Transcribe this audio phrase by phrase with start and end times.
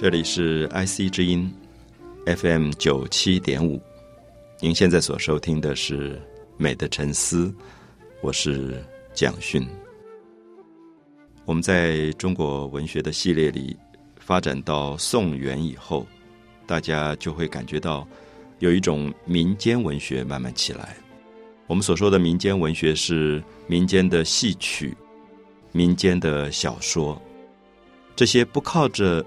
[0.00, 1.52] 这里是 IC 之音
[2.24, 3.78] FM 九七点五，
[4.58, 6.14] 您现在所收听的是
[6.56, 7.48] 《美的沉思》，
[8.22, 8.82] 我是
[9.12, 9.62] 蒋勋。
[11.44, 13.76] 我们在中国文学的系列里
[14.18, 16.06] 发展到宋元以后，
[16.66, 18.08] 大家就会感觉到
[18.60, 20.96] 有一种民间文学慢慢起来。
[21.66, 24.96] 我们所说的民间文学是民间的戏曲、
[25.72, 27.20] 民间的小说，
[28.16, 29.22] 这些不靠着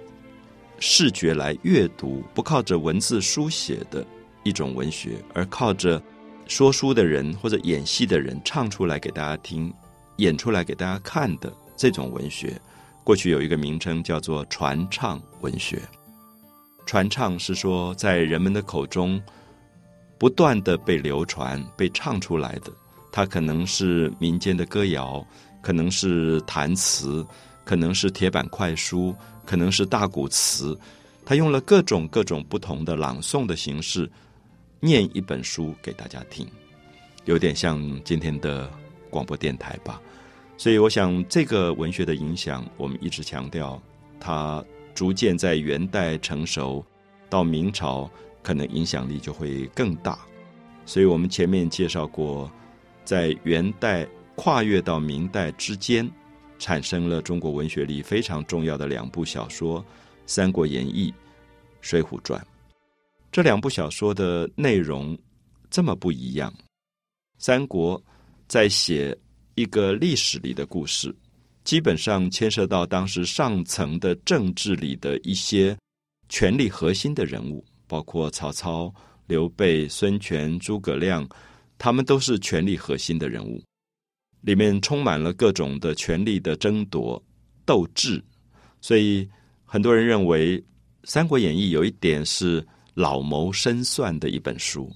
[0.86, 4.06] 视觉来阅读，不靠着文字书写的
[4.44, 6.02] 一种文学，而靠着
[6.46, 9.74] 说书的人或者演戏的人唱出来给大家听、
[10.18, 12.60] 演出来给大家看的这种文学，
[13.02, 15.82] 过去有一个名称叫做传唱文学。
[16.86, 19.22] 传唱是说在人们的口中。
[20.20, 22.72] 不断的被流传、被唱出来的，
[23.12, 25.26] 它可能是民间的歌谣，
[25.62, 27.26] 可能是弹词，
[27.66, 29.14] 可能是铁板快书，
[29.46, 30.78] 可能是大鼓词。
[31.26, 34.10] 他用了各种各种不同的朗诵的形式，
[34.80, 36.48] 念一本书给大家听，
[37.26, 38.70] 有点像今天的
[39.10, 40.02] 广播电台吧。
[40.58, 43.82] 所以，我想这个文学的影响，我们一直强调，
[44.20, 46.86] 它逐渐在元代成熟，
[47.30, 48.10] 到明朝。
[48.44, 50.20] 可能影响力就会更大，
[50.86, 52.52] 所以我们前面介绍过，
[53.06, 54.06] 在元代
[54.36, 56.12] 跨越到明代之间，
[56.64, 59.82] 产生了中国文学里非常重要的两部小说
[60.26, 61.12] 《三国演义》
[61.82, 62.40] 《水浒传》。
[63.34, 65.18] 这两部小说的内容
[65.70, 66.50] 这么不一样，
[67.38, 68.00] 《三国》
[68.48, 69.14] 在写
[69.56, 71.14] 一个历史里的故事，
[71.66, 75.78] 基本上牵涉到当时上层的政治里的一些
[76.30, 77.62] 权力核心的人物。
[77.86, 78.92] 包括曹操、
[79.28, 81.28] 刘备、孙权、诸葛亮，
[81.78, 83.62] 他们都是权力核心的人物，
[84.44, 87.22] 里面充满了各种的权力的争夺、
[87.66, 88.24] 斗志，
[88.80, 89.28] 所以
[89.66, 90.60] 很多人认为
[91.04, 94.90] 《三国演义》有一点是老谋深算的一本书。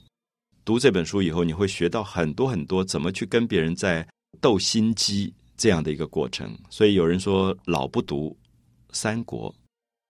[0.63, 4.07] 读这本书以后，你会学到很多很多怎么去跟别人在
[4.39, 6.55] 斗心机这样的一个过程。
[6.69, 8.29] 所以有人说老不读
[8.95, 9.51] 《三国》，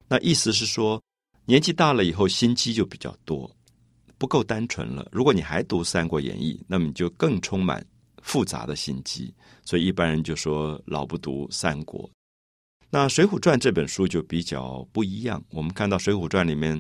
[0.08, 1.02] 那意思是说。
[1.50, 3.50] 年纪大了以后，心机就比较多，
[4.18, 5.08] 不够单纯了。
[5.14, 7.82] 如果你还读《三国演义》，那么你就更充满
[8.28, 9.34] 复杂的心机。
[9.66, 12.04] 所以一般人就说老不读《三国》。
[12.90, 15.44] 那《水浒传》这本书就比较不一样。
[15.50, 16.80] 我们看到《水浒传》里面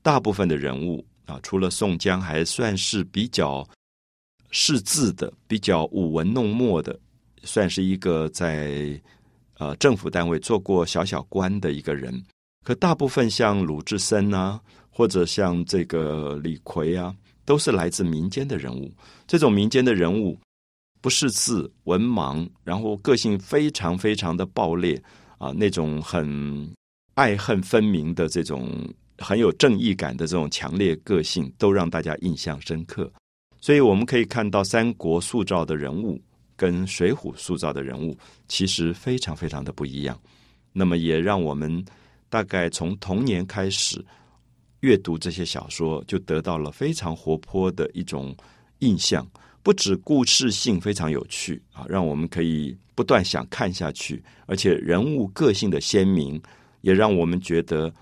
[0.00, 3.66] 大部分的人物啊，除了宋江还算是比较
[4.50, 6.98] 识字的、比较舞文弄墨的，
[7.42, 8.98] 算是一个在
[9.58, 12.22] 呃政府单位做过小小官的一个人。
[12.64, 14.58] 可大部分像鲁智深啊，
[14.88, 17.14] 或者像这个李逵啊，
[17.44, 18.90] 都是来自民间的人物。
[19.26, 20.38] 这种民间的人物
[21.04, 24.98] 不识字、文盲，然后个性非常非常的暴烈
[25.36, 26.74] 啊，那种很
[27.12, 28.66] 爱恨分明的这种
[29.18, 33.12] 很有正义感的这种强烈个性，都让大家印象深刻。
[33.60, 36.18] 所以我们可以看到，三国塑造的人物
[36.56, 38.16] 跟水浒塑造的人物
[38.48, 40.18] 其实非常非常的不一样。
[40.72, 41.84] 那么也让我们。
[42.30, 44.02] 大概从童年开始
[44.80, 48.34] 阅读这些小说，就得到了非常活泼的一种
[48.78, 49.24] 印象。
[49.64, 56.40] 不止故事性非常有趣啊，让我们可以不断想看下去，而且人物个性的鲜明，
[56.82, 57.92] 也让我们觉得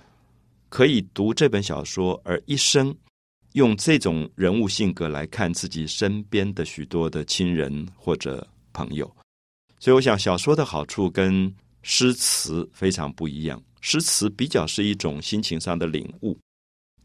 [0.69, 2.93] 可以读这本小说，而一生
[3.53, 9.09] 用这种人物性格来看自己身边的许多的亲人或者朋友。
[9.79, 13.63] 所以，我想小说的好处跟诗词非常不一样。
[13.81, 16.37] 诗词比较是一种心情上的领悟，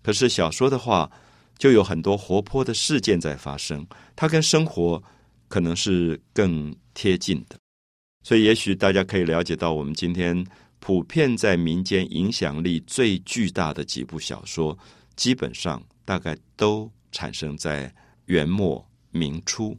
[0.02, 1.12] 可是小说的话，
[1.58, 5.02] 就有很多活泼的事件在发生，它跟生活
[5.48, 7.58] 可能是更贴近的。
[8.24, 10.46] 所以，也许大家可以了解到，我们今天
[10.80, 14.78] 普遍在民间影响力最巨大的几部小说，
[15.16, 17.94] 基本上大概都产生在
[18.26, 19.78] 元末明初。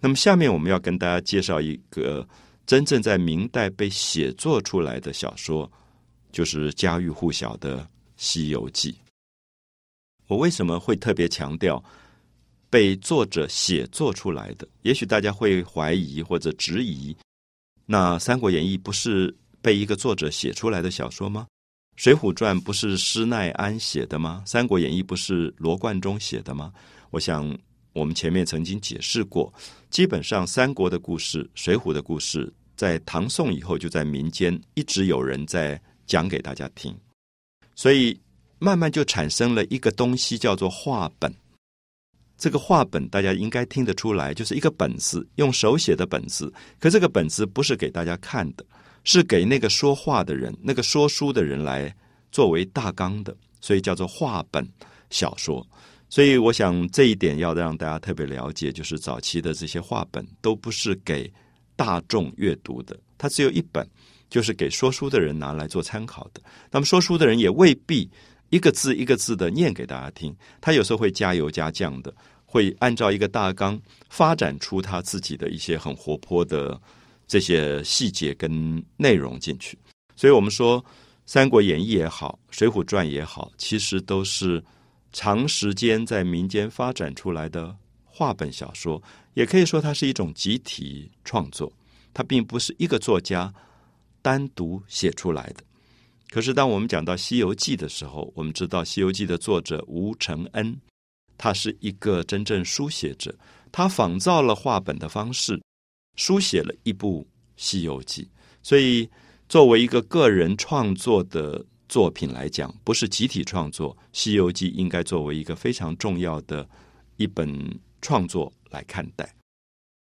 [0.00, 2.26] 那么，下面我们要跟大家介绍一个
[2.66, 5.70] 真正在明代被写作出来的小说。
[6.32, 7.78] 就是家喻户晓的
[8.18, 8.92] 《西游记》。
[10.26, 11.82] 我为什么会特别强调
[12.68, 14.66] 被作者写作出来的？
[14.82, 17.16] 也许大家会怀疑或者质疑：
[17.84, 21.46] 那《三国演义》不是被一个作者写出来的小说吗？
[22.02, 24.42] 《水浒传》不是施耐庵写的吗？
[24.48, 26.72] 《三国演义》不是罗贯中写的吗？
[27.10, 27.56] 我想，
[27.92, 29.52] 我们前面曾经解释过，
[29.90, 35.80] 基本上三国的故事、水浒的故事，在唐宋以后就在民间一直有人在。
[36.08, 36.96] 讲给大家听，
[37.74, 38.16] 所以
[38.58, 41.32] 慢慢就产生了一个东西，叫做画本。
[42.38, 46.52] 这个画本大家应该听得出来，就是一个本子，用手写的本子。
[46.78, 48.64] 可这个本子不是给大家看的，
[49.04, 51.94] 是给那个说话的人、那个说书的人来
[52.30, 54.66] 作为大纲的，所以叫做话本
[55.08, 55.66] 小说。
[56.08, 61.32] 所以我想这一点要让大家特别了解，就是早期的这些话本都不是给
[61.74, 63.88] 大众阅读的，它只有一本，
[64.28, 66.42] 就是给说书的人拿来做参考的。
[66.70, 68.08] 那么说书的人也未必
[68.56, 72.14] 一个字一个字的念给大家听，他有时候会加油加酱的，
[72.46, 76.80] 会按照一个大纲发展出他自己的一些很活泼的
[77.26, 79.78] 这些细节跟内容进去。
[80.16, 80.82] 所以我们说
[81.26, 84.64] 《三国演义》也好，《水浒传》也好，其实都是。
[85.12, 87.74] 长时间在民间发展出来的
[88.04, 91.72] 话本小说，也可以说它是一种集体创作，
[92.12, 93.50] 它并不是一个作家
[94.20, 95.64] 单独写出来的。
[96.36, 100.78] 可是，当我们讲到《西游记》的时候，我们知道《西游记》的作者吴承恩，
[101.38, 103.34] 他是一个真正书写者，
[103.72, 105.58] 他仿造了话本的方式，
[106.16, 107.22] 书写了一部
[107.56, 108.22] 《西游记》。
[108.62, 109.08] 所以，
[109.48, 111.64] 作为一个个人创作的。
[111.88, 116.68] 作品来讲，不是集体创作，《西游记》应该作为一个非常重要的
[117.16, 117.48] 一本
[118.02, 119.32] 创作来看待。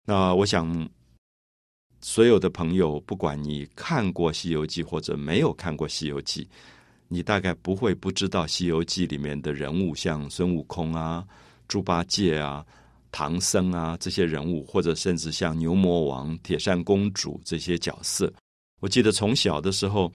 [0.07, 0.89] 那我想，
[2.03, 6.45] 所有的朋友，不管你看过《西游记》或者没有看过《西游记》，
[7.09, 11.25] 你大概不会不知道《西游记》里面的人物，像孙悟空啊、
[11.69, 12.63] 猪八戒啊、
[13.11, 18.33] 唐僧啊这些人物，或者甚至像牛魔王、铁扇公主这些角色。
[18.81, 20.13] 我记得从小的时候。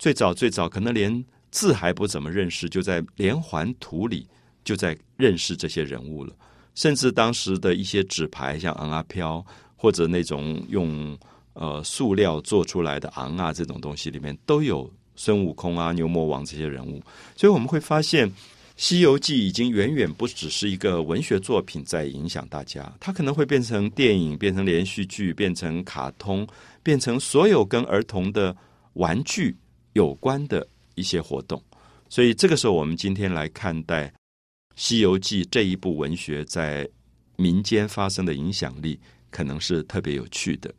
[0.00, 4.24] 最早最早，可能连字还不怎么认识，就在连环图里
[4.62, 6.32] 就在认识这些人物了。
[6.76, 9.44] 甚至当时的一些纸牌，像昂啊飘，
[9.78, 11.16] 或者那种用
[11.54, 17.02] 呃塑料做出来的昂啊这种东西里面，都有孙悟空啊、牛魔王这些人物。
[17.34, 18.28] 所以我们会发现，
[18.76, 26.46] 《西游记》已经远远不只是一个文学作品在影响大家，它可能会变成电影、变成连续剧、变成卡通、
[26.82, 28.54] 变成所有跟儿童的
[28.92, 29.56] 玩具。
[29.94, 30.64] 有关的
[30.94, 31.60] 一些活动，
[32.08, 34.06] 所以这个时候，我们今天来看待
[34.76, 36.88] 《西游记》这一部文学在
[37.34, 40.74] 民间发生的影响力，可能是特别有趣的，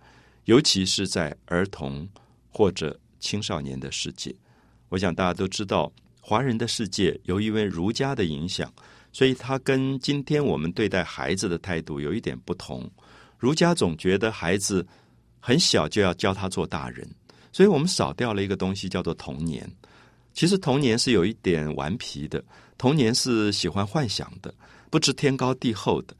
[0.45, 2.07] 尤其是在儿童
[2.49, 4.33] 或者青少年的世界。
[4.89, 5.91] 我想大家都知道，
[6.21, 8.73] 华人的世界由因为儒家的影响，
[9.11, 12.89] 所以他跟今天我们对待孩子的态度有一点不同。
[13.37, 14.85] 儒家总觉得孩子
[15.39, 17.07] 很小就要教他做大人。
[17.51, 19.67] 所以我们少掉了一个东西，叫做童年。
[20.33, 22.43] 其实童年是有一点顽皮的，
[22.77, 24.53] 童年是喜欢幻想的，
[24.91, 26.15] 不知天高地厚的。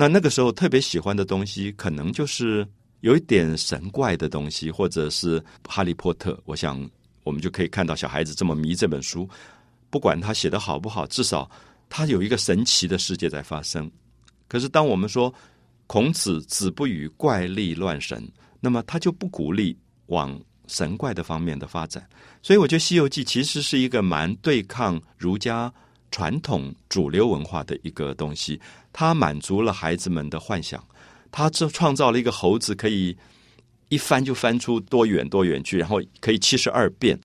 [0.00, 2.66] 那那个时候特别喜欢的东西，可能就是
[3.00, 6.40] 有一点神怪的东西，或者是哈利波特。
[6.46, 6.88] 我想
[7.22, 9.28] 我们就可以看到小孩子这么迷这本书，
[9.90, 11.50] 不管他写的好不好，至少
[11.90, 13.90] 他有一个神奇的世界在发生。
[14.48, 15.30] 可是当我们说
[15.86, 18.26] 孔子子不语怪力乱神，
[18.58, 19.76] 那么他就不鼓励。
[20.06, 20.36] 往
[20.66, 22.04] 神怪的方面的发展，
[22.42, 25.72] 所以我觉得《西游记》其实是一个蛮对抗儒家
[26.10, 28.60] 传统主流文化的一个东西。
[28.92, 30.84] 它满足了孩子们的幻想，
[31.30, 33.16] 它这创造了一个猴子可以
[33.88, 37.18] 一翻就翻出多远多远去，然后可以七十二变。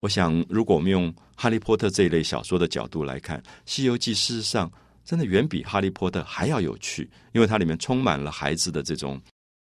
[0.00, 4.70] 我想，如果我们用《哈利波特》这一类小说的角度来看，《西游记》事实上
[5.04, 9.20] 真的远比《哈利波特》还要有趣，因为它里面充满了孩子的这种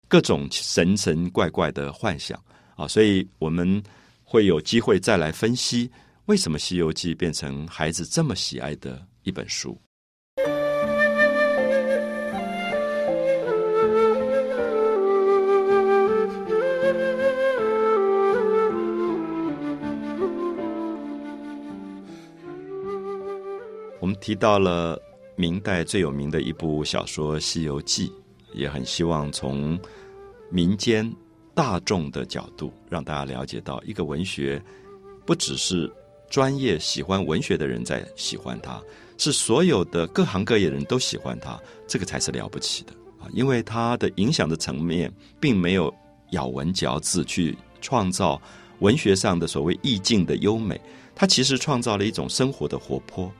[0.08, 2.42] 各种神神怪怪的幻想。
[2.76, 3.82] 啊，所以我们
[4.24, 5.90] 会有机会再来分析
[6.26, 9.76] 为什么《西游记》变成孩子这么喜爱的一本书。
[23.98, 24.96] 我们提到了
[25.34, 28.08] 明代最有名的一部小说《西游记》，
[28.52, 29.78] 也很希望从
[30.50, 31.12] 民间。
[31.54, 34.58] 大众的角度，让大家了解到，一个文学
[35.26, 35.92] 不只是
[36.32, 38.80] 专业喜欢文学的人在喜欢它，
[39.18, 43.28] 是所有的各行各业的人都喜欢它，这个才是了不起的啊！
[43.34, 45.94] 因为它的影响的层面，并没有
[46.30, 48.40] 咬文嚼字去创造
[48.78, 50.80] 文学上的所谓意境的优美，
[51.14, 53.30] 它其实创造了一种生活的活泼。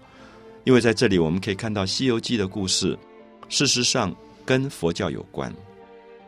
[0.64, 2.94] 因为在这里，我们可以看到《西游记》的故事，
[3.48, 5.50] 事实上跟佛教有关。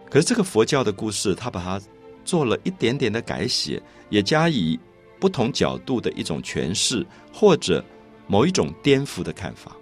[0.09, 1.79] 可是这个佛教的故事，他把它
[2.25, 4.81] 做了一点点的改写，也加以
[5.25, 7.03] 不同角度的一种诠释，
[7.33, 7.83] 或者
[8.27, 9.75] 某一种颠覆的看法。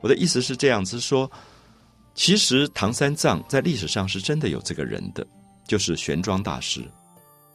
[0.00, 1.30] 我的意思是这样子说：，
[2.14, 5.26] 其实唐三藏在历史上是真的有这个人的，
[5.68, 6.82] 就是玄奘大师。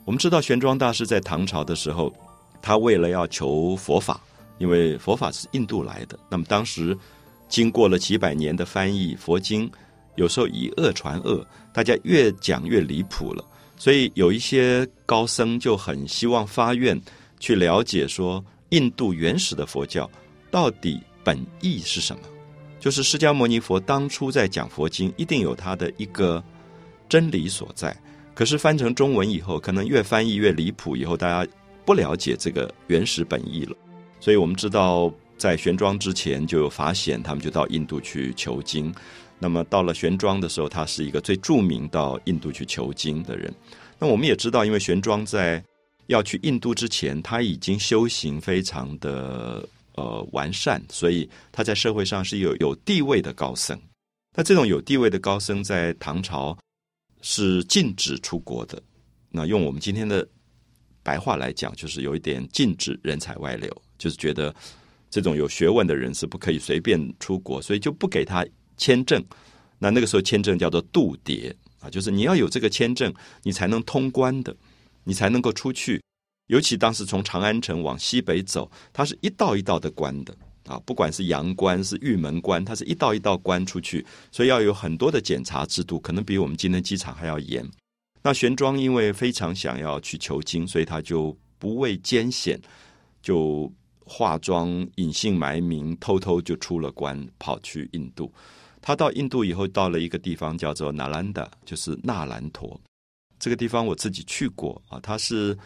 [0.06, 2.14] 我们知道玄奘大师在唐朝的时候，
[2.62, 4.22] 他为了要求佛法，
[4.60, 6.96] 因为佛法是印度来的，那么当时
[7.48, 9.68] 经过了几百年的翻译佛经。
[10.16, 13.44] 有时候以恶传恶，大家越讲越离谱了。
[13.80, 17.02] 所以有一些高僧就很希望发愿
[17.40, 20.08] 去了解，说印度原始的佛教
[20.52, 22.22] 到底本意是什么？
[22.80, 26.44] 就是释迦牟尼佛当初在讲佛经，一定有他的一个
[27.08, 27.96] 真理所在。
[28.36, 31.50] 可是翻成中文以后，可能越翻译越离谱，以后大家
[31.86, 33.76] 不了解这个原始本意了。
[34.20, 38.94] 所以我们知道，在玄奘之前就有法显，他们就到印度去求经。
[39.40, 43.54] 那么到了玄奘的时候，他是一个最著名到印度去求经的人。
[43.98, 45.64] 那我们也知道，因为玄奘在
[46.08, 53.80] 要去印度之前，他已经修行非常的呃完善，所以他在社会上是有有地位的高僧。
[54.36, 56.58] 那这种有地位的高僧，在唐朝
[57.22, 58.82] 是禁止出国的。
[59.32, 60.28] 那用我们今天的
[61.04, 64.54] 白话来讲，就是有一点禁止人才外流，就是觉得
[65.10, 68.46] 这种有学问的人是不可以随便出国，所以就不给他
[68.80, 69.24] 签证。
[69.78, 71.54] 那那个时候签证叫做渡牒。
[71.82, 74.54] 啊，就是你要有这个签证，你才能通关的，
[75.06, 76.02] 你才能够出去。
[76.48, 80.36] 尤其当时从长安城往西北走，它是一道一道的关的
[80.68, 87.66] 啊，不管是阳关是玉门关，它是一道一道关出去，所以要有很多的检查制度，可能比我们今天机场还要严。
[88.24, 92.60] 那玄奘因为非常想要去求经，所以他就不畏艰险，
[93.22, 93.72] 就
[94.04, 98.34] 化妆隐姓埋名，偷偷就出了关，跑去印度。
[98.82, 102.80] 他到印度以后，到了一个地方叫做纳兰达，就是纳兰陀。
[103.38, 105.58] 这个地方我自己去过啊，它是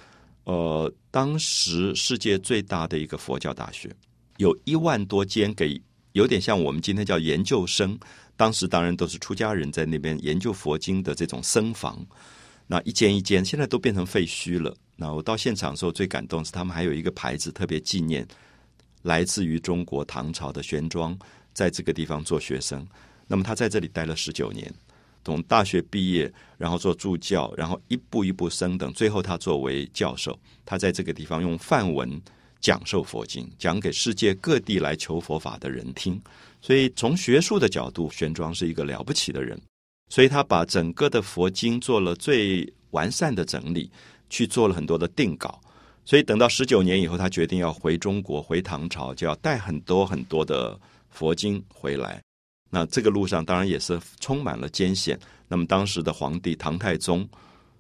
[0.44, 3.90] 呃当时世界最大的一个佛教大学，
[4.38, 7.98] 有一万多间，给有点像我们今天叫研究生。
[8.36, 12.04] 当时当然都是出家人在那边研究佛经的这种僧房，
[12.66, 14.76] 那一间一间，现在都变成废墟了。
[14.96, 18.28] 那我到现场的时候最感动是，他们还有一个牌子，特别纪念
[19.04, 21.16] 来自于中国唐朝的玄奘。
[21.54, 22.86] 在这个地方做学生，
[23.28, 24.72] 那么他在这里待了十九年，
[25.24, 32.22] 从大学毕业，然后做助教，然后一步一步升等，最后他作为教授，他在这个地方用梵文
[32.60, 36.22] 讲授佛经，讲给世界各地来求佛法的人听。
[36.62, 39.60] 所以从学术的角度，玄奘是一个了不起的人，
[40.10, 43.92] 所以他把整个的佛经做了最完善的整理，
[44.30, 45.62] 去做了很多的定稿。
[46.06, 50.80] 所以等到十九年以后，他决定要回中国，回唐朝，就要带很多很多的。
[51.14, 52.22] 佛经回来，
[52.70, 55.18] 那这个路上当然也是充满了艰险。
[55.48, 57.30] 那么当时的皇帝唐太宗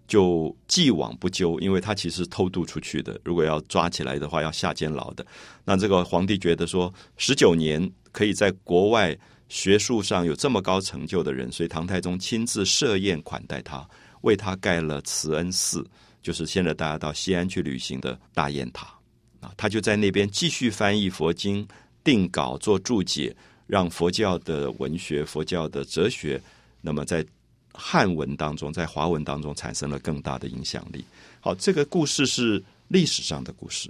[0.08, 5.26] 就既往不咎，因为他其实偷渡出去的，如果要抓起来的话，要下监牢的。
[5.66, 9.18] 那这个皇帝觉得说，十九年可以在国外
[9.50, 13.88] 学术上有这么高成就的人，所以唐太宗亲自设宴款待他，
[14.22, 15.84] 为他盖了慈恩寺，
[16.22, 18.94] 就是现在大家到西安去旅行的大雁塔
[19.40, 19.52] 啊。
[19.58, 21.68] 他就在那边继续翻译佛经。
[22.04, 23.36] 定稿做注解，
[23.68, 26.42] 让佛教的文学、佛教的哲学，
[26.82, 27.26] 那么在
[27.74, 31.04] 汉文当中，在华文当中产生了更大的影响力。
[31.40, 33.90] 好，这个故事是历史上的故事，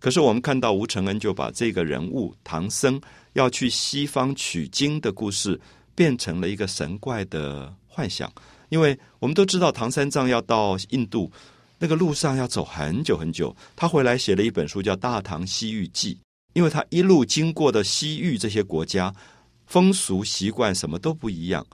[0.00, 3.00] 可是我们看到吴承恩就把这个人物唐僧
[3.34, 5.60] 要去西方取经的故事，
[5.94, 8.32] 变成了一个神怪的幻想。
[8.70, 11.30] 因为我们都知道唐三藏要到印度，
[11.78, 16.14] 那个路上要走很久很久，他回来写了一本书叫《大唐西域记》。
[16.52, 19.14] 因为他一路经过的西域这些国家，
[19.66, 21.64] 风俗习惯什么都不一样。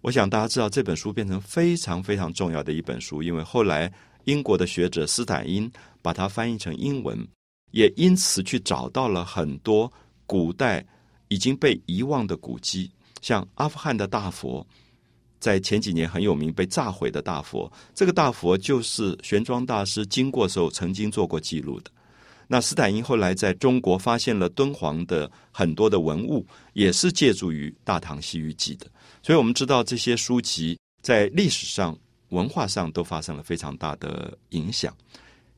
[0.00, 3.90] 我想大家知道这本书变成非常非常重要的一本书，因为后来
[4.24, 5.70] 英国的学者斯坦因
[6.02, 7.26] 把它翻译成英文，
[7.70, 9.90] 也因此去找到了很多
[10.26, 10.84] 古代
[11.28, 12.90] 已经被遗忘的古迹，
[13.22, 14.66] 像阿富汗的大佛，
[15.40, 21.90] 在前几年很有名被炸毁的大佛，这个大佛就是玄奘大师经过时候曾经做过记录的。
[22.46, 28.86] 那斯坦因后来在中国发现了敦煌的很多的文物，也是借助于《大唐西域记》的。
[29.22, 31.98] 所以我们知道这些书籍在历史上、
[32.28, 34.94] 文化上都发生了非常大的影响。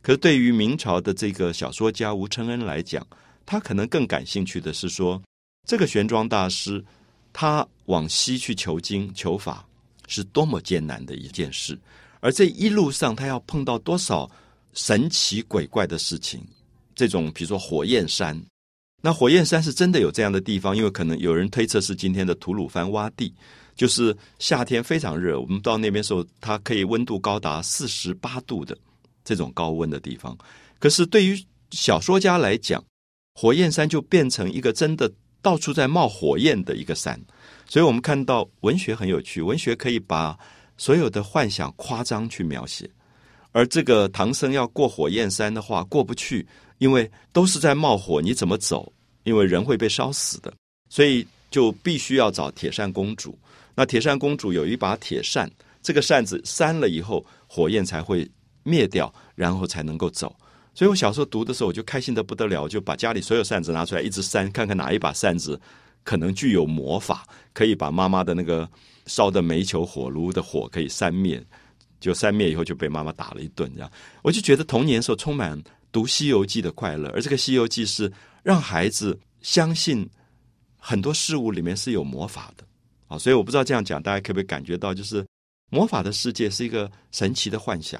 [0.00, 3.04] 可是对于明朝的这个小说家吴承恩来讲，
[3.44, 5.20] 他可能更感兴趣的是说，
[5.66, 6.84] 这个玄奘大师
[7.32, 9.66] 他往西去求经求法
[10.06, 11.76] 是多么艰难的一件事，
[12.20, 14.30] 而这一路上他要碰到多少
[14.74, 16.46] 神奇鬼怪的事情。
[16.96, 18.36] 这种比如说火焰山，
[19.02, 23.32] 那火焰山是真的有这样的地方，因为可能有人推测是今天的吐鲁番洼地，
[23.76, 28.76] 就是夏天非常热，我们到那边时候，它可以温度高达四十八度的
[29.22, 30.36] 这种高温的地方。
[30.78, 31.38] 可是对于
[31.70, 32.82] 小说家来讲，
[33.34, 35.12] 火焰山就变成一个真的
[35.42, 37.20] 到处在冒火焰的一个山，
[37.68, 40.36] 所以我们看到文学很有趣，文学可以把
[40.78, 42.90] 所有的幻想夸张去描写，
[43.52, 46.46] 而这个唐僧要过火焰山的话，过不去。
[46.78, 48.92] 因为都是在冒火，你怎么走？
[49.24, 50.52] 因为人会被烧死的，
[50.88, 53.36] 所以就必须要找铁扇公主。
[53.74, 55.50] 那铁扇公主有一把铁扇，
[55.82, 58.28] 这个扇子扇了以后，火焰才会
[58.62, 60.34] 灭掉，然后才能够走。
[60.74, 65.60] 所以我小时候读的时候，我就开心的不得了，就把家里所有扇子拿出来，一直扇，看看哪一把扇子
[66.04, 68.68] 可能具有魔法，可以把妈妈的那个
[69.06, 71.42] 烧的煤球火炉的火可以扇灭。
[71.98, 73.90] 就扇灭以后就被妈妈打了一顿，这样
[74.22, 75.60] 我就觉得童年时候充满
[75.96, 78.12] 读《西游记》的快乐，而这个《西游记》是
[78.42, 80.06] 让孩子相信
[80.76, 82.62] 很多事物里面是有魔法的
[83.06, 85.26] 啊，所以我不知道这样讲大家可不可以感觉到，就是
[85.70, 87.98] 魔法的世界是一个神奇的幻想。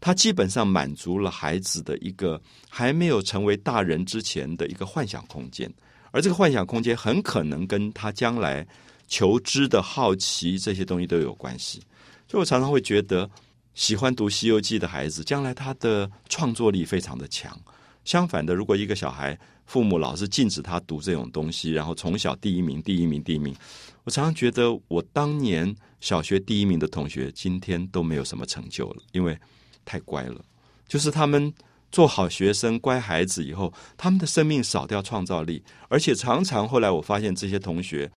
[0.00, 5.72] 它基本上满足了孩子的一个还没有成为大人之前的一个幻想空间，
[6.10, 8.66] 而这个幻想空间很可能跟他将来
[9.06, 11.80] 求知的好奇这些东西都有关系。
[12.26, 13.30] 所以我常常会觉得，
[13.78, 17.56] 喜欢读《西游记》的孩子，将来他的创作力非常的强。
[18.04, 23.54] 相反的，如果一个小孩父母老是禁止他读这种东西，然后从小第一名、第一名、第一名，
[24.02, 29.38] 我常常觉得，我当年小学第一名的同学，今天都没有什么成就了，因为。
[29.84, 30.44] 太乖了，
[30.86, 31.50] 就是他们
[31.90, 38.10] 做好学生、乖孩子以后，他们的生命少掉创造力，而且常常后来我发现这些同学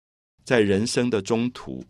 [0.44, 1.86] 在人生的中途，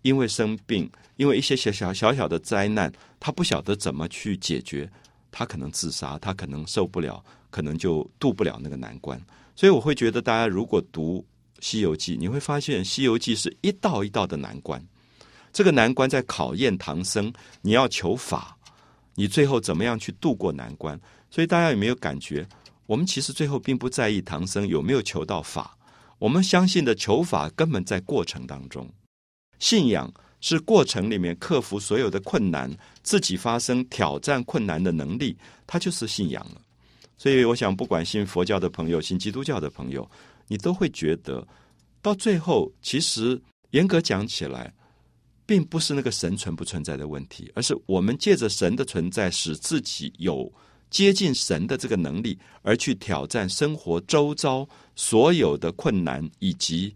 [0.00, 4.90] 因为生病，因为一些小小小小的灾难，他不晓得怎么去解决，
[5.30, 9.20] 他可能自杀，他可能受不了，可能就渡不了那个难关。
[9.54, 11.24] 所以我会觉得，大家如果读
[11.64, 14.82] 《西游记》，你会发现《西游记》是一道一道的难关，
[15.52, 18.56] 这个难关在考验唐僧，你要求法。
[19.14, 20.98] 你最后怎么样去度过难关？
[21.30, 22.48] 所以大家有没有感觉？
[22.86, 25.76] 我们其实最后并不在意唐僧有没有求到法，
[26.18, 28.88] 我们相信的求法根本在过程当中。
[29.58, 32.70] 信仰是过程里面克服所有的困难，
[33.02, 35.34] 自己发生挑战困难的能力，
[35.66, 36.60] 它就是信仰了。
[37.16, 40.06] 所以我想，不管信佛教的朋友、信基督教的朋友，
[40.48, 41.48] 你都会觉得，
[42.02, 44.70] 到最后，其实严格讲起来。
[45.44, 50.50] 并不是那个神存不存在的问题，而是我们借着神的存在，使自己有
[50.88, 56.94] 接近神的这个能力，而去挑战生活周遭所有的困难以及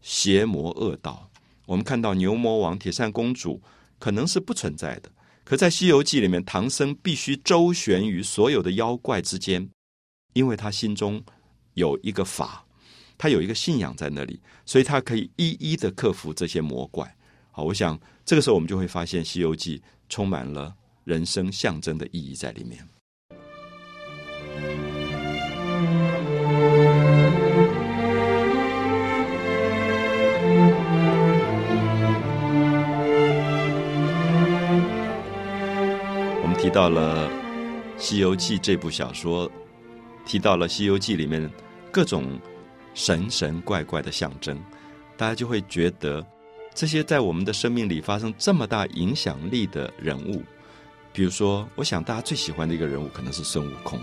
[0.00, 1.30] 邪魔恶道。
[1.66, 3.62] 我们看到牛魔王、铁扇公主
[3.98, 5.10] 可能是不存在的，
[5.44, 9.68] 可在《西游记》里面，唐僧必须周旋于所有的妖怪之间，
[10.34, 11.22] 因为他心中
[11.74, 12.64] 有一个法，
[13.16, 17.16] 他有一个信仰在那里，所以他可以一一的克服这些魔怪。
[17.50, 20.74] 好，我想这个时候我们就会发现《西游记》充满了
[21.04, 22.86] 人生象征的意义在里面。
[36.64, 37.28] 提到了
[37.98, 39.50] 《西游记》这部小说，
[40.24, 41.52] 提到了《西游记》里面
[41.92, 42.40] 各种
[42.94, 44.58] 神神怪怪的象征，
[45.14, 46.24] 大家就会觉得。
[46.74, 50.42] 这些在我们的生命里发生这么大影响力的人物，
[51.12, 54.00] 比如说，我想大家最喜欢的一个人物可能是孙悟空。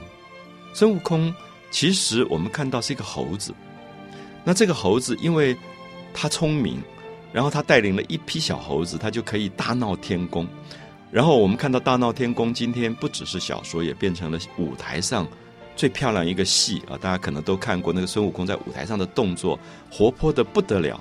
[0.72, 1.34] 孙悟空
[1.72, 3.56] 其实我们看到是一个猴子，
[4.44, 5.58] 那这个猴子因为
[6.14, 6.80] 他聪明，
[7.34, 10.48] 然后他带领了一批小猴子，他就可以大闹天宫。
[11.12, 15.28] 然后我们看到大闹天宫，今天不只是小说，也变成了舞台上
[15.76, 16.98] 最漂亮一个戏啊！
[16.98, 19.60] 大家可能都看过那个孙悟空在舞台上的动作，
[19.92, 21.00] 活泼的不得了。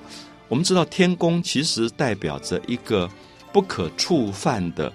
[0.48, 3.08] 我们知道天宫其实代表着一个
[3.52, 4.92] 不可触犯的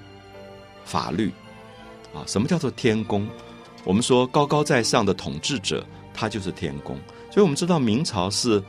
[0.83, 1.31] 法律
[2.13, 2.21] 啊。
[2.27, 3.25] 什么叫做天宫？
[3.85, 6.97] 我们说高高在上的统治者，他就是天宫。
[7.31, 8.61] 所以我们知道明朝是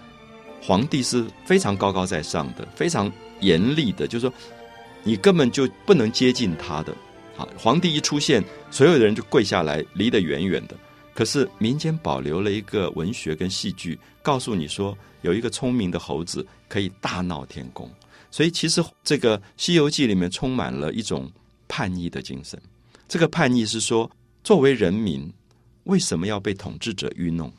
[0.63, 4.33] 皇帝是非常高高在上的，非常严厉的，就是说
[5.07, 6.93] 你根本就不能接近他的。
[7.37, 8.43] 好，皇帝一出现，
[8.73, 10.77] 所有的人就跪下来，离得远远的。
[11.15, 17.89] 可是民间保留了一个文学跟戏剧，告诉你说有一个聪明的猴子可以大闹天宫，
[18.33, 21.31] 所以其实这个《西游记》里面充满了一种
[21.69, 22.61] 叛逆的精神。
[23.07, 24.11] 这个叛逆是说，
[24.43, 25.33] 作为人民，
[25.85, 27.53] 为什么要被统治者愚弄？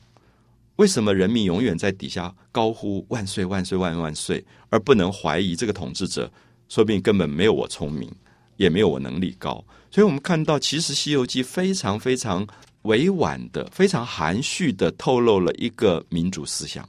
[0.76, 6.30] 为什么人民永远在底下高呼万岁万岁万万岁，而不能怀疑这个统治者？
[6.70, 8.10] 说不定根本没有我聪明，
[8.58, 9.64] 也没有我能力高。
[9.92, 12.48] 所以我们看到，其实《西游记》非常非常。
[12.84, 16.88] 委婉的、非常含蓄的透露了一个民主思想，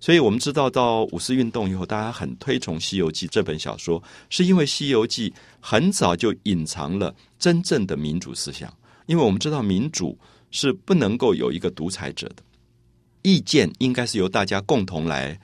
[0.00, 8.74] 所以我们知道，到五四运动以后，大家很推崇《西游记》这本小说，是因为《西游记》很早就隐藏了真正的民主思想。
[9.04, 10.18] 因为我们知道，民主
[10.50, 12.42] 是不能够有一个独裁者的，
[13.22, 15.38] 意见应该是由大家共同来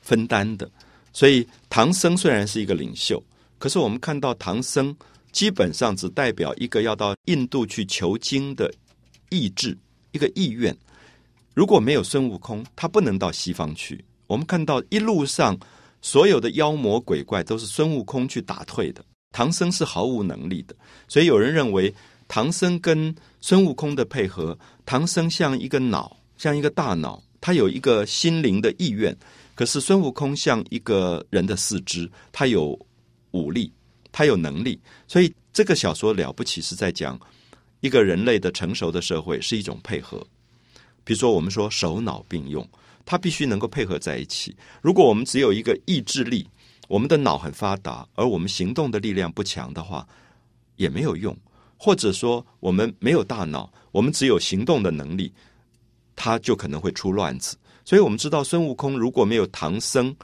[0.00, 0.70] 分担的。
[1.16, 3.22] 所以，唐僧虽然是一个领袖，
[3.56, 4.94] 可是我们看到唐僧
[5.32, 8.70] 基本上只代表一个要到印度去求经的。
[9.30, 9.76] 意志
[10.12, 10.76] 一个意愿，
[11.54, 14.04] 如果没有孙悟空，他不能到西方去。
[14.26, 15.58] 我们看到一路上
[16.02, 19.02] 所有的妖魔鬼怪都是孙悟空去打退的，
[19.32, 20.76] 唐僧是毫无能力的。
[21.08, 21.92] 所以有人认为
[22.28, 29.12] 唐僧跟孙悟空的配合，唐僧像一个脑，像一个大脑，他有一个心灵的意愿；
[29.56, 32.78] 可是孙悟空像一个人的四肢，他有
[33.32, 33.72] 武力，
[34.12, 34.78] 他有能力。
[35.08, 37.18] 所以这个小说了不起，是在讲
[37.80, 40.24] 一个人类的成熟的社会是一种配合。
[41.02, 42.68] 比如说，我们说手脑并用，
[43.04, 44.54] 它必须能够配合在一起。
[44.82, 46.46] 如果我们只有一个意志力，
[46.86, 50.06] 我们的脑很发达，而我们行动的力量不强的话，
[50.76, 51.36] 也没有用。
[51.78, 55.32] 或者说，我们没有大脑，我们只有行动的能力，
[56.14, 57.56] 他就可能会出乱子。
[57.86, 60.14] 所以我们知道，孙悟空如果没有唐僧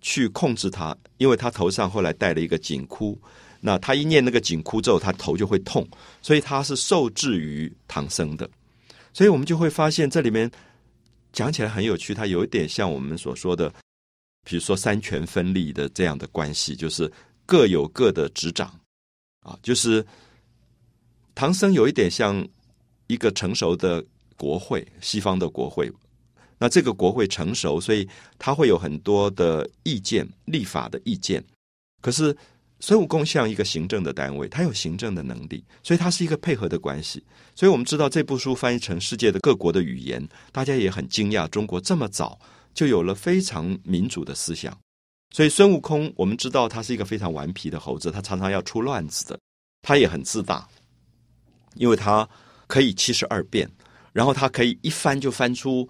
[0.00, 3.20] 去控制他，因为他头上后来戴了一个紧箍，
[3.60, 5.84] 那他一念那个紧箍咒，他头就会痛，
[6.22, 8.48] 所以他是受制于唐僧的。
[9.12, 10.48] 所以我们就会发现，这里面
[11.32, 13.68] 讲起来很有趣，它有一点像我们所说的，
[14.44, 17.12] 比如说三权分立的这样的关系，就是
[17.44, 18.72] 各有各的执掌
[19.40, 20.06] 啊，就是
[21.34, 22.46] 唐僧有一点像
[23.08, 24.04] 一个成熟的
[24.36, 25.92] 国会，西方的国会。
[26.58, 31.44] 那这个国会成熟，所以他会有很多的意见、立法的意见，
[32.00, 32.36] 可是。
[32.80, 37.20] 孙悟空像一个行政的单位，他有行政的能力，所以他是一个配合的关系。
[37.52, 42.38] 所以我们知道这部书翻译成世界的各国的语言，大家也很惊讶，中国这么早
[42.72, 44.78] 就有了非常民主的思想。
[45.34, 49.36] 所以孙悟空，我们知道他是一个非常顽皮的猴子，他常常要出乱子的，
[49.82, 50.64] 他也很自大，
[51.74, 52.28] 因为他
[52.68, 53.68] 可以七十二变，
[54.12, 55.88] 然后他可以一翻就翻出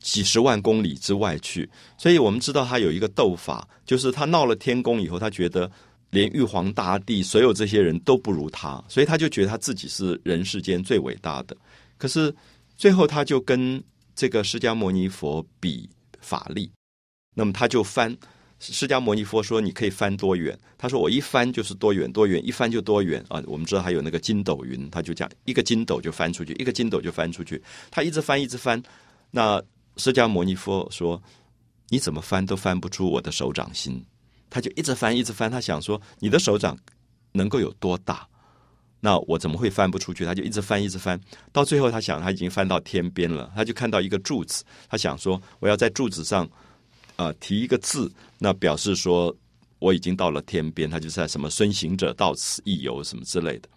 [0.00, 1.68] 几十万公里之外去。
[1.96, 5.70] 所以我们知道他有一个斗法，就是他闹了天宫以后，他觉得。
[6.12, 11.56] 连玉皇大帝所有这些人都不如他，所以他就觉得他自己是人世间最伟大的。
[11.96, 12.34] 可是
[12.76, 13.80] 最后他就跟
[14.16, 15.88] 这个释迦牟尼佛比
[16.20, 16.68] 法力，
[17.32, 18.12] 那么他就翻。
[18.58, 27.62] 释迦牟尼佛说：“你可以翻多远？”他说：“我一翻就是多远，多远一翻就多远啊！”我们知道还有那个筋斗云，他就讲一个筋斗就翻出去，一个筋斗就翻出去。
[27.88, 28.82] 他一直翻，一直翻。
[29.30, 29.62] 那
[30.00, 31.22] 释迦牟尼佛说
[31.90, 34.02] ：“你怎么翻都翻不出我的手掌心。”
[34.48, 35.48] 他就一直翻，一直翻。
[35.50, 36.76] 他想说：“你的手掌
[37.32, 38.26] 能够有多大？
[38.98, 41.20] 那我怎么会翻不出去？”他就一直翻，一直翻。
[41.52, 43.52] 到最后，他想他已经翻到天边了。
[43.54, 46.48] 他就看到一个柱子，他想说：“我要在柱子上
[47.16, 49.32] 啊提一个字，那表示说
[49.78, 53.68] 我已经到了天边。”他就在什么“孙行者到此一游”什么之类的。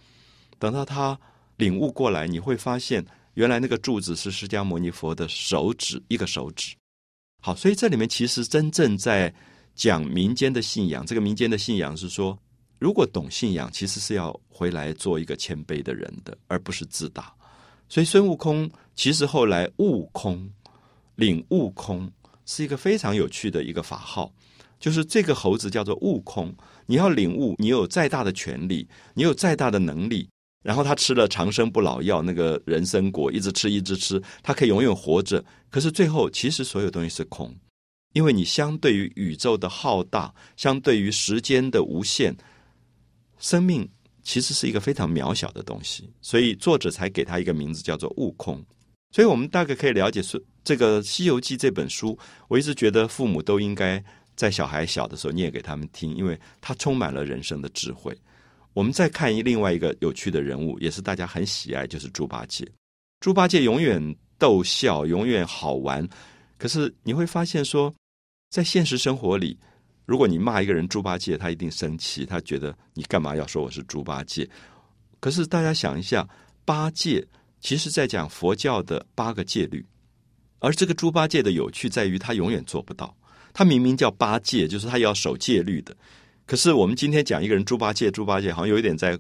[0.58, 1.20] 等到他
[1.58, 6.76] 领悟过来，你会发现，原来那个柱子是释迦牟尼佛的手指，一个手指。
[7.42, 9.34] 好，所以这里面其实真正在。
[9.76, 12.38] 讲民间的信仰，这个民间的信仰是说，
[12.78, 17.34] 如果懂信仰，其实是要回来做一个谦卑的人的，而不是自大。
[17.90, 20.48] 所以孙悟空其实后来悟空、
[21.16, 22.08] 领悟空
[22.46, 24.32] 是一个非常有趣的一个法号，
[24.80, 26.56] 就是这个猴子叫做悟空。
[26.86, 30.30] 你要领悟，你有再大的权利，你有再大的能力，
[30.64, 35.44] 然后他吃了长生不老药，那个人参果，一直吃，一直吃，他可以永远活着。
[35.70, 37.54] 可是最后，其实所有东西是空。
[38.14, 42.36] 因为你相对于宇宙的浩大，相对于时间的无限，
[43.40, 43.90] 生命
[44.24, 48.64] 其实是一个非常渺小的东西，所以作者才给他一个名字叫做悟空。
[49.12, 54.04] 所以我们大概可以了解说，这个《西游记》这本书，我一直觉得父母都应该
[54.36, 58.16] 在小孩小的时候念给他们听，因为它充满了人生的智慧。
[58.74, 62.68] 我们再看一另外一个有趣的人物，也是大家很喜爱，就是猪八戒。
[63.20, 66.08] 猪八戒永远逗笑，永远好玩，
[66.58, 67.94] 可是你会发现说。
[68.50, 69.58] 在现实生活里，
[70.06, 74.48] 如果你骂一个人猪八戒，他一定生气，他觉得你干嘛要说我是猪八戒？
[75.20, 76.30] 可是大家想一下，
[76.64, 77.28] 八戒
[77.62, 79.84] 其实在讲佛教的八个戒律，
[80.60, 83.18] 而这个猪八戒的有趣在于，他永远做不到。
[83.54, 85.98] 他明明叫八戒，就是他要守戒律的。
[86.46, 89.18] 可是我们今天讲一个人猪八戒，猪八戒好像有一点在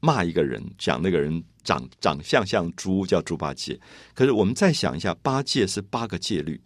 [0.00, 3.78] 骂一个人，讲那个人长长相像猪，叫猪八戒。
[4.12, 6.60] 可是我们再想一下，八戒是八个戒律。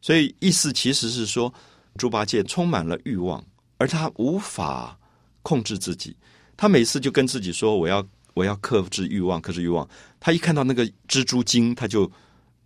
[0.00, 1.52] 所以意思其实是说，
[1.96, 3.44] 猪八戒充满了欲望，
[3.78, 4.98] 而他无法
[5.42, 6.16] 控制自己。
[6.56, 9.88] 他每次就跟自己说：“我要我要克制欲望，克制欲望。”
[10.20, 12.10] 他一看到那个蜘蛛精，他就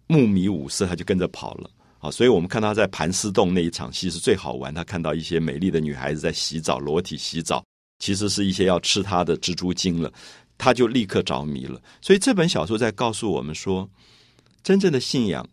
[0.07, 1.71] 目迷五色，他就跟着跑了。
[1.99, 4.73] 好，所以我们看他在盘丝洞那一场戏是最好玩。
[4.73, 7.65] 他看到一些美丽的女孩子在洗澡，裸体洗澡，
[7.99, 10.13] 其实是一些要吃他的蜘蛛精了，
[10.57, 11.81] 他就立刻着迷了。
[12.01, 13.89] 所以这本小说在告诉我们说，
[14.63, 15.47] 真正的信仰。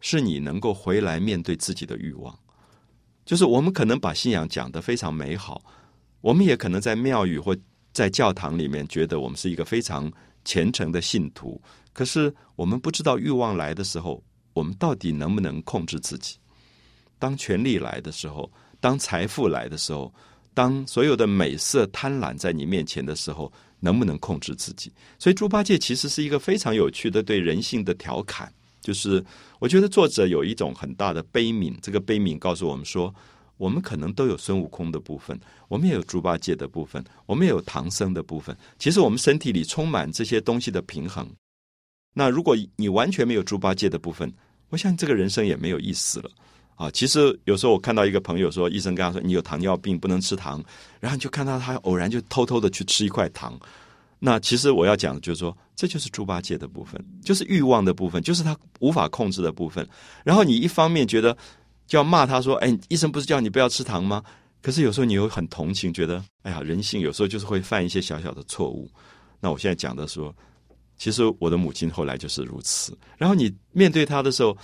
[0.00, 2.32] 是你能够回来面对自己的欲望，
[3.24, 5.60] 就是我们可能把信仰讲得非常美好，
[6.20, 7.52] 我们也可能在庙宇或
[7.92, 10.08] 在教堂里面觉得我们是一个非常
[10.44, 11.60] 虔诚的信徒，
[11.92, 14.22] 可是我们不知道欲望来的时候，
[14.58, 16.36] 我们到底能不能控制自己？
[17.16, 20.12] 当权力来的时候，当财富来的时候，
[20.52, 24.92] 当所有的美色贪婪在你面前的时候，能不能控制自己？
[25.16, 28.52] 所以猪八戒其实是一个非常有趣的对人性的调侃。
[28.80, 29.24] 就是
[29.60, 33.14] 我觉得作者有一种很大的悲悯，这个悲悯告诉我们说，
[33.56, 38.56] 我们可能都有孙悟空的部分，我们也有猪八戒的部分，我们也有唐僧的部分。
[38.76, 41.28] 其实我们身体里充满这些东西的平衡。
[42.14, 44.32] 那如果你完全没有猪八戒的部分，
[44.70, 46.30] 我想这个人生也没有意思了。
[46.76, 50.62] 啊，其实有时候我看到一个朋友说，医生跟他说你有糖尿病不能吃糖，
[51.00, 53.58] 然后你就看到他偶然就偷偷的去吃一块糖。
[54.20, 59.84] 那其实我要讲的就是说，这就是猪八戒的部分，就是欲望的部分，就是他无法控制的部分。
[60.24, 61.36] 然后你一方面觉得
[61.86, 64.22] 就要骂他说，哎，医生不是叫你不要吃糖吗？
[64.62, 68.88] 可是有时候你又很同情，觉得哎呀，人性有时候就是会犯一些小小的错误。
[69.40, 70.34] 那我现在讲的说，
[70.98, 72.94] 其实我的母亲后来就是如此。
[73.16, 74.54] 然后你面对他的时候，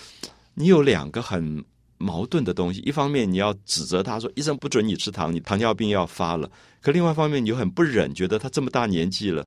[0.53, 1.65] 你有两个很。
[1.97, 6.47] 矛盾的东西，一方面你要指责他说医生不准你吃糖，你糖尿病要发了；
[6.83, 9.43] 可另外一方面你又很不忍，觉得他这么大年纪了，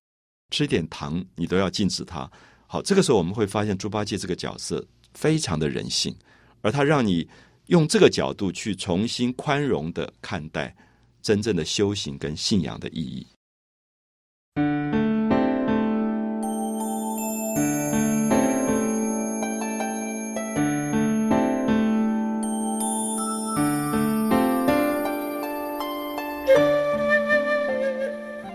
[0.50, 2.28] 吃一点糖你都要禁止他。
[2.66, 6.16] 好，这个时候我们会发现猪八戒这个角色非常的人性，
[6.62, 7.28] 而他让你
[7.68, 10.76] 用这个角度去重新宽容的看待
[11.22, 13.28] 真正的修行跟信仰的意义。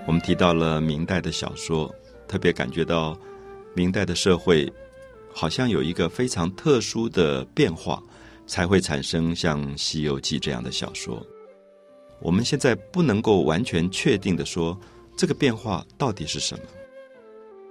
[0.05, 1.93] 我们提到了明代的小说，
[2.27, 3.17] 特别感觉到
[3.75, 4.71] 明代的社会
[5.33, 8.03] 好像有一个非常特殊的变化，
[8.47, 11.25] 才会产生像《西游记》这样的小说。
[12.21, 14.79] 我们现在不能够完全确定的说
[15.17, 16.65] 这个变化到底是什么。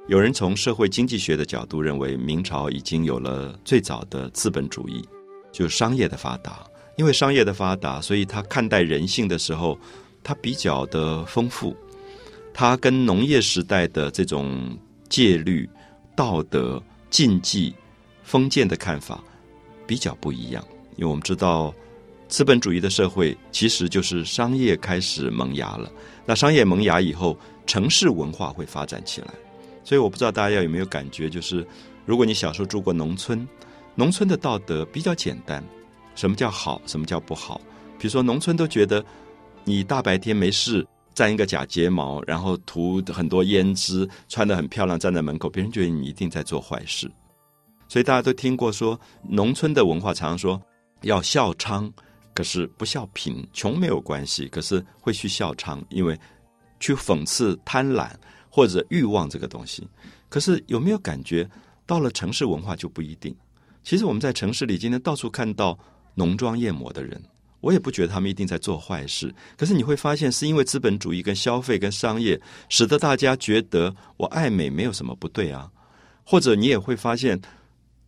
[0.07, 5.05] 有人从社会经济学的角度认为，明朝已经有了最早的资本主义，
[5.51, 6.65] 就商业的发达。
[6.95, 9.77] 因为商业的发达，所以他看待人性的时候，
[10.23, 11.75] 他比较的丰富。
[12.53, 14.77] 它跟农业时代的这种
[15.09, 15.69] 戒律、
[16.15, 17.73] 道德、禁忌、
[18.23, 19.23] 封建的看法
[19.87, 20.63] 比较不一样，
[20.97, 21.73] 因为我们知道
[22.27, 25.91] 资本主义的社会其实就是商业开始萌芽了。
[26.25, 29.27] 那商业萌芽以后，城市文化会发展起来。
[29.83, 31.65] 所以我不知道大家有没有感觉，就是
[32.05, 33.47] 如果你小时候住过农村，
[33.95, 35.63] 农村的道德比较简单。
[36.13, 36.81] 什么叫好？
[36.85, 37.59] 什么叫不好？
[37.97, 39.03] 比如说，农村都觉得
[39.63, 40.85] 你大白天没事。
[41.15, 47.12] 粘一个假睫毛，然后涂很多胭脂，穿的很漂亮，站在门口，别人觉得你一定在做坏事。
[47.88, 50.62] 所以大家都听过说，农村的文化常常说
[51.02, 51.91] 要孝娼，
[52.34, 56.17] 可是不孝贫，穷没有关系，可是会去孝娼，因为
[56.80, 58.10] 去讽刺贪婪
[58.50, 59.86] 或者欲望这个东西。
[60.30, 61.47] 可是有没有感觉
[61.86, 63.36] 到了城市文化就不一定？
[63.84, 65.78] 其实我们在城市里今天到处看到
[66.15, 67.21] 浓妆艳抹的人。
[67.62, 75.71] 我也不觉得他们一定在做坏事，可是你会发现，是因为资本主义跟消费跟商业，使得大家觉得我爱美没有什么不对啊。
[76.24, 77.39] 或者你也会发现，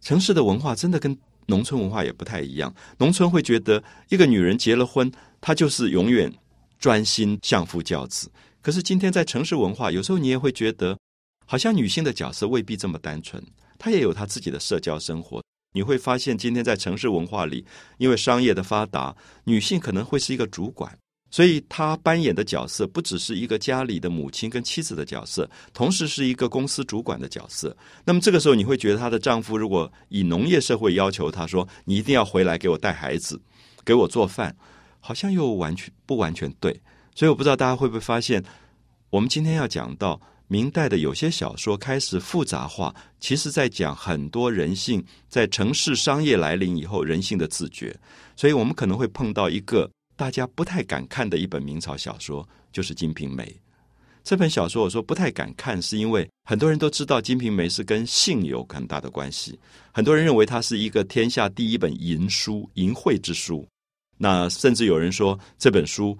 [0.02, 2.74] 城市的文化真的跟农村文化也不太一样。
[2.98, 6.32] 农村会觉得一个女人结了婚，她就是永远
[6.80, 8.32] 专心相夫教子。
[8.62, 10.98] 可是今天在城市文化，有时候你也会觉得，
[11.46, 13.44] 好像女性的角色未必这么单纯，
[13.78, 15.44] 她也有她自己的社交生活。
[15.73, 17.65] 你会发现，今天在城市文化里，
[17.97, 20.97] 因为商业的发达，女性可能会是一个主管，
[21.31, 27.75] 所以她扮演的角色不只是一个家里的母亲跟妻子的角色，同时是一个公司主管的角色。
[28.05, 33.41] 那么这个时候，你会觉得她的丈夫如果以农业社会要求她说：“你一定要回来给我带孩子，
[33.83, 34.55] 给我做饭”，
[35.01, 36.79] 好像又完全不完全对。
[37.15, 38.43] 所以我不知道大家会不会发现，
[39.09, 40.21] 我们今天要讲到。
[40.54, 47.92] 明代的有些小说开始复杂化，其实在讲很多人性在城市商业来临以后人性的自觉。
[48.36, 53.44] 所以我们可能会碰到一个大家不太敢看的一本明朝小说，就是《金瓶梅》
[54.24, 54.84] 这本小说。
[54.84, 59.58] 我说不太敢看，是因为很多人都知道《金瓶梅》是跟性有很大的关系，
[59.92, 63.68] 很多人认为它是一个天下第一本淫书、淫秽之书。
[64.20, 66.16] 那甚至有人说这本书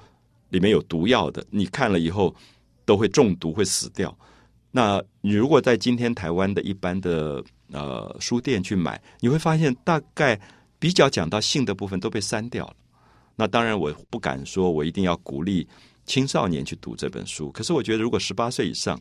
[0.50, 2.36] 里面有毒药的，你看了以后。
[2.86, 4.16] 都会中毒，会死掉。
[4.72, 10.40] 那你如果在今天台湾的一般的呃书店去买，你会发现大概
[10.80, 12.76] 比较讲到性的部分都被删掉了。
[13.36, 15.68] 那当然，我不敢说我一定要鼓励
[16.06, 17.52] 青少年去读这本书。
[17.52, 19.00] 可是我觉得，如果十八岁以上，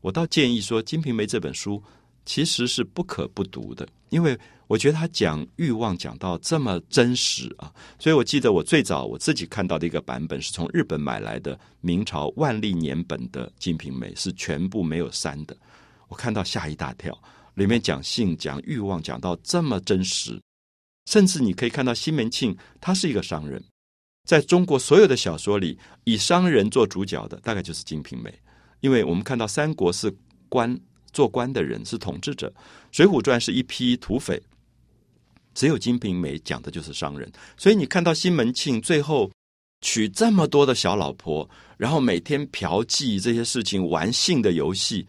[0.00, 1.82] 我倒建议说《金瓶梅》这本书
[2.28, 4.38] 其实是不可不读的，因为。
[4.68, 15.56] 我觉得他讲欲望讲到这么真实啊，所以我记得我最早我自己看到的一个版本是从日本买来的明朝万历年本的《金瓶梅》，是全部没有删的。
[16.08, 17.18] 我看到吓一大跳，
[17.54, 20.38] 里面讲性、讲欲望讲到这么真实，
[21.06, 23.64] 甚至你可以看到西门庆他是一个商人，
[24.26, 28.28] 在中国所有的小说里，以商人做主角的大概就是《金瓶梅》，
[28.80, 30.14] 因为我们看到三国是
[30.50, 30.78] 官
[31.12, 32.48] 做官的人是统治者，
[32.90, 34.40] 《水浒传》是一批土匪，
[35.54, 37.30] 只有《金瓶梅》讲的就是商人。
[37.56, 39.30] 所以你看到西门庆最后
[39.80, 45.06] 娶这么多的小老婆，然后每天嫖妓这些事情，玩性的游戏，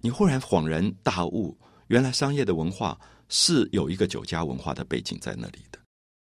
[0.00, 1.56] 你忽然恍然大悟，
[1.88, 5.79] 原来商业的文化是有一个酒家文化的背景在那里的。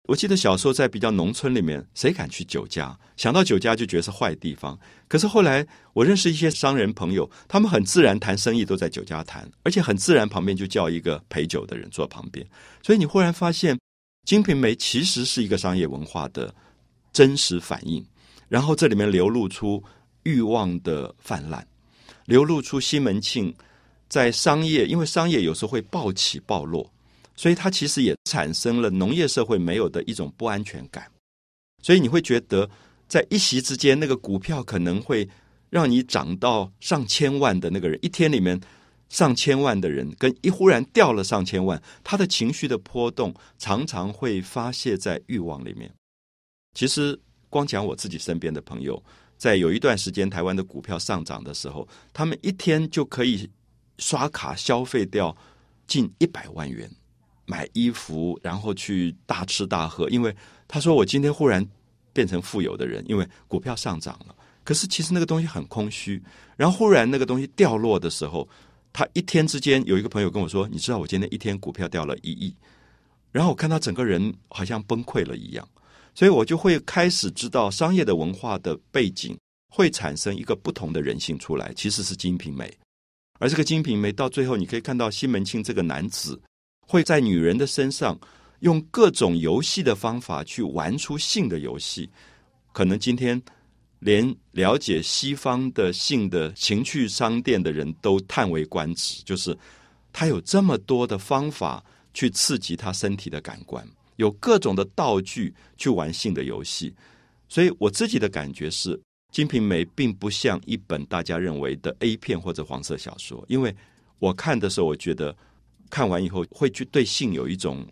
[0.08, 2.98] 我记得小时候在比较农村里面，谁敢去酒家？
[3.18, 4.78] 想到酒家就觉得是坏地方。
[5.06, 12.44] 可是后来我认识一些商人朋友，他们很自然谈生意都在酒家谈，而且很自然旁边就叫一个陪酒的人坐旁边。
[12.82, 13.76] 所以你忽然发现，
[14.24, 16.54] 《金瓶梅》其实是一个商业文化的
[17.12, 18.02] 真实反应。
[18.48, 19.84] 然后这里面流露出
[20.22, 21.66] 欲望的泛滥，
[22.24, 23.54] 流露出西门庆
[24.08, 26.90] 在商业，因为商业有时候会暴起暴落。
[27.38, 31.08] 所以它其实也产生了农业社会没有的一种不安全感，
[31.84, 32.68] 所以你会觉得
[33.06, 35.26] 在一席之间，那个股票可能会
[35.70, 38.60] 让你涨到上千万的那个人，一天里面
[39.08, 45.88] 上千万的人，跟一忽然掉了上千万，他的情绪的波动常常会发泄在欲望里面。
[46.74, 47.16] 其实
[47.48, 49.00] 光讲我自己身边的朋友，
[49.36, 53.48] 在有一段时间台湾的股票上涨的时候，他们一天就可以
[53.98, 55.36] 刷卡消费掉
[55.86, 56.90] 近一百万元。
[57.48, 60.34] 买衣服，然后去大吃大喝，因为
[60.68, 61.66] 他说我今天忽然
[62.12, 64.34] 变成富有的人，因为股票上涨了。
[64.62, 66.22] 可是其实那个东西很空虚，
[66.54, 68.46] 然后忽然那个东西掉落的时候，
[68.92, 72.54] 他一天之间有一个朋友跟我说：“你知道我今天一天股票掉了一亿。”
[73.32, 75.66] 然后我看他整个人好像崩溃了一样，
[76.14, 79.34] 所以我就会开始知道商业的文化的背景
[79.70, 82.66] 会产生一个不同的人性出来，其实是《金瓶梅》，
[83.38, 86.38] 而这个《金瓶梅》到最后你可以看到西门庆这个男子。
[86.90, 88.18] 会在女人的身上
[88.60, 92.08] 用各种游戏的方法去玩出性的游戏，
[92.72, 93.40] 可能今天
[93.98, 99.54] 连了解西方的性的情趣商店的人都叹为观止，就是
[100.14, 106.94] 他有这么多的方法去刺激他身体的感官，有各种的道具去玩性的游戏。
[107.50, 108.96] 所以我自己的感觉是，
[109.30, 113.76] 《金瓶梅》并不像一本大家认为的 A 片或者黄色小说，因为
[114.18, 115.36] 我看的时候，我觉得。
[115.90, 117.86] 看完以后会去对性有一种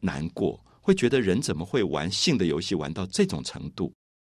[0.00, 3.92] 难过，会觉得人怎么会玩性的游戏玩到这种程度？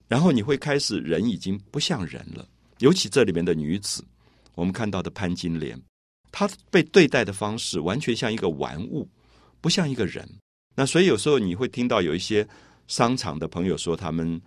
[0.08, 4.02] 然后你会开始人已经不像人了，尤其这里面的女子，
[4.54, 5.80] 我们看到的潘金莲，
[6.32, 9.08] 她被对待的方式完全像一个玩物，
[9.60, 10.26] 不像一个人。
[10.74, 12.46] 那所以有时候你会听到有一些
[12.86, 14.40] 商场的朋友说，他们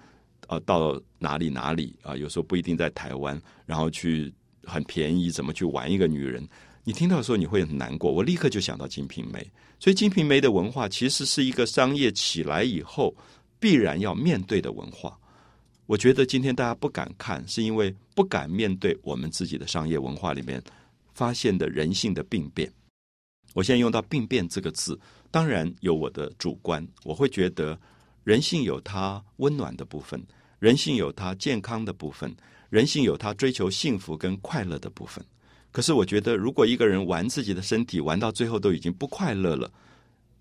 [0.47, 4.33] 呃到哪里哪里啊，有时候不一定在台湾，然后去
[4.63, 6.47] 很便宜怎么去玩一个女人。
[6.84, 8.12] 你听到的时候，你会很难过。
[8.12, 9.39] 我立刻就想到《金瓶梅》，
[9.80, 13.15] 所以《金瓶梅》的文化其实是一个商业起来以后
[13.60, 15.17] 必然要面对的文化。
[15.86, 20.62] 我觉得今天大家不敢看，是因为不敢面对我们自己的商业文化里面
[21.13, 22.72] 发现的人性的病变。
[23.54, 24.98] 我现在用到“病变”这个字，
[25.30, 27.78] 当然有我的主观，我会觉得
[28.24, 30.24] 人性有它温暖的部分，
[30.60, 32.34] 人性有它健康的部分，
[32.70, 35.24] 人性有它追求幸福跟快乐的部分。
[35.71, 39.71] 可是我觉得，如果一个人玩自己的身体，玩到最后都已经不快乐了，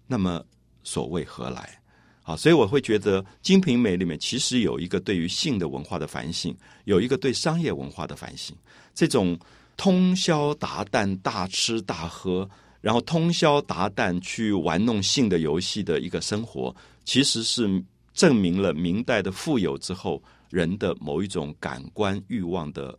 [0.06, 0.44] 那么
[0.82, 1.78] 所谓何来？
[2.22, 8.54] 好，所以我会觉得《金瓶梅》里面其实有一个对于性的文化的反省，有一个对商业文化的反省。
[8.94, 9.38] 这种
[9.76, 12.48] 通宵达旦、大吃大喝，
[12.80, 22.96] 然后通宵达旦去玩弄性的游戏的一个生活，其实是证明了明代的富有之后人的某一种感官欲望的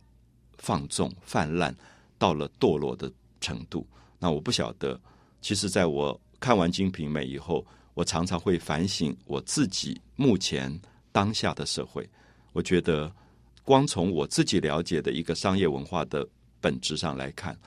[0.58, 1.74] 放纵泛滥。
[2.22, 3.10] 到了堕落的
[3.40, 3.84] 程度，
[4.20, 4.96] 那我不晓得。
[5.40, 10.72] 其实，在我看完《金瓶梅》以后，我常常会反省我自己目前
[11.10, 12.08] 当下的社会。
[12.52, 13.12] 我觉得，
[13.64, 16.24] 光从我自己了解的一个商业文化的
[16.60, 17.58] 本质上来看，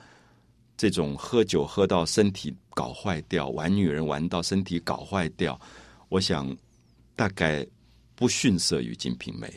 [0.74, 5.60] 这种喝酒喝到身体搞坏掉，玩女人玩到身体搞坏掉，
[6.08, 6.56] 我想
[7.14, 7.66] 大概
[8.14, 9.48] 不逊色于《金瓶梅》。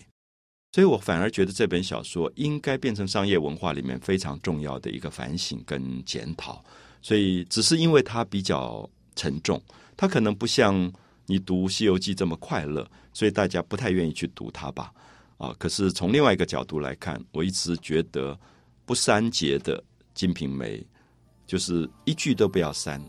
[0.71, 6.63] 所以我反而觉得这本小说应该变成商业文化里面非常重要的一个反省跟检讨。
[7.01, 9.59] 所以只是因为它比较沉重，
[9.97, 10.91] 它可能不像
[11.25, 14.93] 你读《西游记》这么快乐，所以大家不太愿意去读它吧。
[15.37, 18.37] 啊，可是从另外一个角度来看，我一直觉得
[18.85, 19.75] 不删节的
[20.13, 20.77] 《金瓶梅》，
[21.47, 23.01] 就是一句都不要删，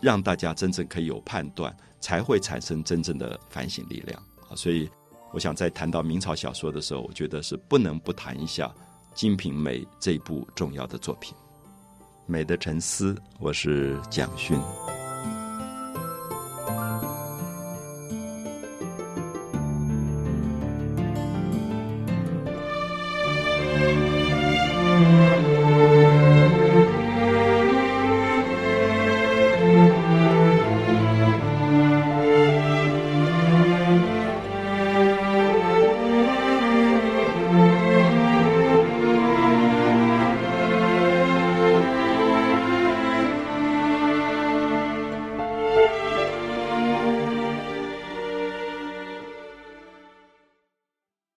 [0.00, 4.54] 让大家真正可以有判断，才会产生真正的反省力量啊。
[4.54, 4.88] 所以。
[5.36, 8.68] 我想在谈到明朝小说的时候，我觉得是不能不谈一下
[9.12, 11.34] 《金瓶梅》这部重要的作品。
[12.24, 14.58] 美的沉思，我是蒋勋。